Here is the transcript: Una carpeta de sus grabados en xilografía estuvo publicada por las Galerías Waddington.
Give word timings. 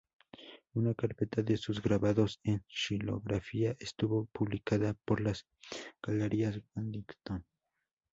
Una 0.73 0.95
carpeta 0.95 1.43
de 1.43 1.57
sus 1.57 1.79
grabados 1.79 2.39
en 2.43 2.63
xilografía 2.67 3.75
estuvo 3.79 4.25
publicada 4.33 4.95
por 5.05 5.21
las 5.21 5.45
Galerías 6.01 6.59
Waddington. 6.73 7.45